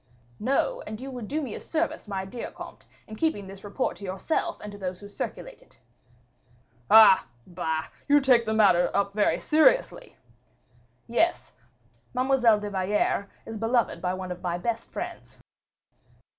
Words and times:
"No, 0.39 0.81
and 0.87 0.99
you 0.99 1.11
will 1.11 1.21
do 1.23 1.43
me 1.43 1.53
a 1.53 1.59
service, 1.59 2.07
my 2.07 2.25
dear 2.25 2.49
comte, 2.51 2.87
in 3.05 3.15
keeping 3.15 3.45
this 3.45 3.63
report 3.63 3.97
to 3.97 4.03
yourself 4.03 4.59
and 4.59 4.71
to 4.71 4.77
those 4.79 4.99
who 4.99 5.07
circulate 5.07 5.61
it." 5.61 5.77
"Ah! 6.89 7.27
bah! 7.45 7.83
you 8.09 8.19
take 8.19 8.47
the 8.47 8.53
matter 8.55 8.89
up 8.95 9.13
very 9.13 9.39
seriously." 9.39 10.17
"Yes; 11.05 11.51
Mademoiselle 12.15 12.59
de 12.59 12.71
Valliere 12.71 13.29
is 13.45 13.59
beloved 13.59 14.01
by 14.01 14.15
one 14.15 14.31
of 14.31 14.41
my 14.41 14.57
best 14.57 14.91
friends." 14.91 15.37